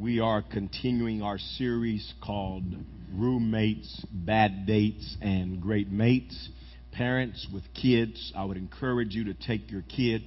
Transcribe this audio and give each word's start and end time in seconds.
We 0.00 0.20
are 0.20 0.40
continuing 0.40 1.20
our 1.20 1.38
series 1.38 2.14
called 2.24 2.64
Roommates, 3.12 4.04
Bad 4.10 4.64
Dates, 4.66 5.16
and 5.20 5.60
Great 5.60 5.90
Mates. 5.90 6.48
Parents 6.92 7.46
with 7.52 7.62
kids, 7.74 8.32
I 8.34 8.44
would 8.44 8.56
encourage 8.56 9.14
you 9.14 9.24
to 9.24 9.34
take 9.34 9.70
your 9.70 9.82
kid 9.82 10.22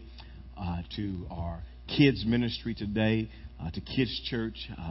uh, 0.55 0.83
to 0.97 1.25
our 1.31 1.63
kids 1.88 2.23
ministry 2.28 2.75
today, 2.75 3.29
uh, 3.59 3.71
to 3.71 3.81
Kids 3.81 4.21
Church. 4.29 4.55
Uh, 4.78 4.81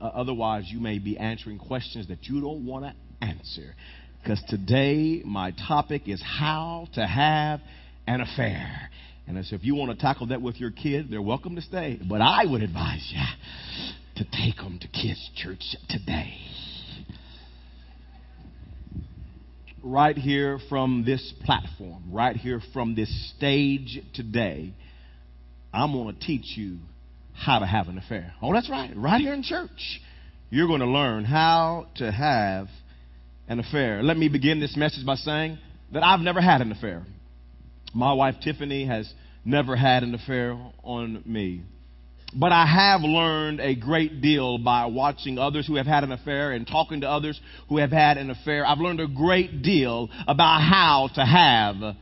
uh 0.00 0.04
otherwise, 0.06 0.64
you 0.66 0.80
may 0.80 0.98
be 0.98 1.16
answering 1.16 1.58
questions 1.58 2.08
that 2.08 2.24
you 2.24 2.40
don't 2.40 2.66
want 2.66 2.86
to 2.86 3.24
answer. 3.24 3.74
Because 4.22 4.42
today, 4.48 5.22
my 5.24 5.52
topic 5.68 6.08
is 6.08 6.20
how 6.20 6.88
to 6.94 7.06
have 7.06 7.60
an 8.08 8.20
affair. 8.20 8.90
And 9.28 9.46
said, 9.46 9.60
if 9.60 9.64
you 9.64 9.76
want 9.76 9.96
to 9.96 9.96
tackle 9.96 10.26
that 10.28 10.42
with 10.42 10.56
your 10.56 10.72
kid, 10.72 11.06
they're 11.08 11.22
welcome 11.22 11.54
to 11.54 11.62
stay. 11.62 12.00
But 12.06 12.20
I 12.20 12.44
would 12.44 12.62
advise 12.62 13.08
you 13.14 13.22
to 14.20 14.26
take 14.36 14.56
them 14.56 14.78
to 14.78 14.86
kids' 14.88 15.30
church 15.34 15.76
today. 15.88 16.34
Right 19.82 20.14
here 20.14 20.58
from 20.68 21.04
this 21.06 21.32
platform, 21.46 22.02
right 22.12 22.36
here 22.36 22.60
from 22.74 22.94
this 22.94 23.32
stage 23.34 23.98
today, 24.12 24.74
I'm 25.72 25.92
going 25.92 26.14
to 26.14 26.20
teach 26.20 26.54
you 26.54 26.80
how 27.32 27.60
to 27.60 27.66
have 27.66 27.88
an 27.88 27.96
affair. 27.96 28.34
Oh, 28.42 28.52
that's 28.52 28.68
right. 28.68 28.90
Right 28.94 29.22
here 29.22 29.32
in 29.32 29.42
church. 29.42 30.02
You're 30.50 30.66
going 30.66 30.80
to 30.80 30.86
learn 30.86 31.24
how 31.24 31.86
to 31.96 32.12
have 32.12 32.68
an 33.48 33.58
affair. 33.58 34.02
Let 34.02 34.18
me 34.18 34.28
begin 34.28 34.60
this 34.60 34.76
message 34.76 35.06
by 35.06 35.14
saying 35.14 35.56
that 35.94 36.02
I've 36.02 36.20
never 36.20 36.42
had 36.42 36.60
an 36.60 36.72
affair. 36.72 37.06
My 37.94 38.12
wife 38.12 38.34
Tiffany 38.44 38.84
has 38.84 39.10
never 39.46 39.76
had 39.76 40.02
an 40.02 40.14
affair 40.14 40.58
on 40.82 41.22
me. 41.24 41.62
But 42.34 42.52
I 42.52 42.64
have 42.64 43.02
learned 43.02 43.60
a 43.60 43.74
great 43.74 44.20
deal 44.20 44.58
by 44.58 44.86
watching 44.86 45.38
others 45.38 45.66
who 45.66 45.76
have 45.76 45.86
had 45.86 46.04
an 46.04 46.12
affair 46.12 46.52
and 46.52 46.66
talking 46.66 47.00
to 47.00 47.10
others 47.10 47.40
who 47.68 47.78
have 47.78 47.90
had 47.90 48.18
an 48.18 48.30
affair. 48.30 48.64
I've 48.64 48.78
learned 48.78 49.00
a 49.00 49.08
great 49.08 49.62
deal 49.62 50.08
about 50.28 50.60
how 50.60 51.08
to 51.14 51.24
have 51.24 51.96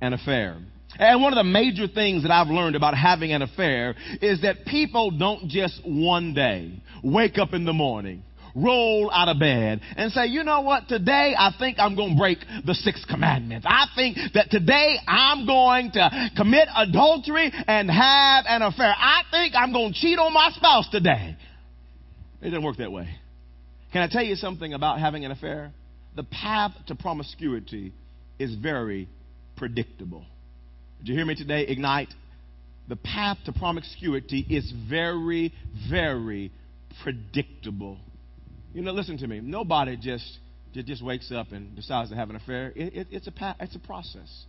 an 0.00 0.12
affair. 0.12 0.56
And 0.98 1.20
one 1.20 1.32
of 1.32 1.36
the 1.36 1.44
major 1.44 1.88
things 1.88 2.22
that 2.22 2.30
I've 2.30 2.48
learned 2.48 2.74
about 2.74 2.96
having 2.96 3.32
an 3.32 3.42
affair 3.42 3.94
is 4.22 4.40
that 4.42 4.64
people 4.64 5.10
don't 5.10 5.48
just 5.48 5.82
one 5.84 6.32
day 6.32 6.72
wake 7.02 7.36
up 7.36 7.52
in 7.52 7.64
the 7.64 7.74
morning 7.74 8.22
roll 8.56 9.10
out 9.12 9.28
of 9.28 9.38
bed 9.38 9.80
and 9.96 10.10
say, 10.12 10.26
you 10.26 10.42
know 10.42 10.62
what, 10.62 10.88
today 10.88 11.34
I 11.38 11.52
think 11.58 11.78
I'm 11.78 11.94
going 11.94 12.14
to 12.14 12.18
break 12.18 12.38
the 12.64 12.74
sixth 12.74 13.06
commandment. 13.06 13.64
I 13.66 13.86
think 13.94 14.16
that 14.34 14.50
today 14.50 14.96
I'm 15.06 15.46
going 15.46 15.92
to 15.92 16.30
commit 16.36 16.68
adultery 16.74 17.52
and 17.68 17.90
have 17.90 18.44
an 18.48 18.62
affair. 18.62 18.94
I 18.96 19.22
think 19.30 19.54
I'm 19.54 19.72
going 19.72 19.92
to 19.92 19.98
cheat 19.98 20.18
on 20.18 20.32
my 20.32 20.50
spouse 20.54 20.88
today. 20.90 21.36
It 22.40 22.50
doesn't 22.50 22.64
work 22.64 22.78
that 22.78 22.90
way. 22.90 23.08
Can 23.92 24.02
I 24.02 24.08
tell 24.08 24.24
you 24.24 24.34
something 24.36 24.72
about 24.72 24.98
having 24.98 25.24
an 25.24 25.30
affair? 25.30 25.72
The 26.16 26.24
path 26.24 26.72
to 26.86 26.94
promiscuity 26.94 27.92
is 28.38 28.54
very 28.54 29.08
predictable. 29.56 30.24
Did 30.98 31.08
you 31.08 31.14
hear 31.14 31.26
me 31.26 31.34
today? 31.34 31.66
Ignite. 31.66 32.12
The 32.88 32.96
path 32.96 33.38
to 33.46 33.52
promiscuity 33.52 34.46
is 34.48 34.72
very, 34.88 35.52
very 35.90 36.52
predictable. 37.02 37.98
You 38.76 38.82
know, 38.82 38.92
listen 38.92 39.16
to 39.16 39.26
me. 39.26 39.40
Nobody 39.40 39.96
just 39.96 40.38
just 40.74 41.02
wakes 41.02 41.32
up 41.32 41.52
and 41.52 41.74
decides 41.74 42.10
to 42.10 42.16
have 42.16 42.28
an 42.28 42.36
affair. 42.36 42.74
It, 42.76 42.94
it, 42.94 43.06
it's 43.10 43.26
a 43.26 43.56
it's 43.58 43.74
a 43.74 43.78
process. 43.78 44.44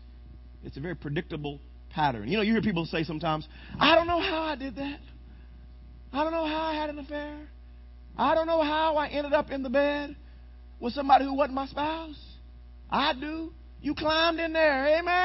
It's 0.66 0.76
a 0.76 0.82
very 0.82 0.96
predictable 0.96 1.62
pattern. 1.92 2.28
You 2.28 2.36
know, 2.36 2.44
you 2.44 2.52
hear 2.52 2.62
people 2.62 2.86
say 2.86 3.06
sometimes, 3.06 3.48
"I 3.80 3.96
don't 3.96 4.06
know 4.06 4.20
how 4.20 4.42
I 4.42 4.58
did 4.58 4.76
that. 4.76 5.00
I 6.12 6.26
don't 6.26 6.34
know 6.34 6.46
how 6.46 6.62
I 6.62 6.74
had 6.74 6.90
an 6.90 7.00
affair. 7.00 7.38
I 8.18 8.36
don't 8.36 8.48
know 8.48 8.62
how 8.62 8.98
I 8.98 9.08
ended 9.08 9.32
up 9.32 9.50
in 9.50 9.64
the 9.64 9.70
bed 9.70 10.14
with 10.82 10.92
somebody 10.92 11.24
who 11.24 11.34
wasn't 11.34 11.56
my 11.56 11.68
spouse. 11.68 12.20
I 12.92 13.14
do. 13.14 13.54
You 13.82 13.96
climbed 13.96 14.42
in 14.42 14.52
there, 14.52 15.00
amen." 15.00 15.18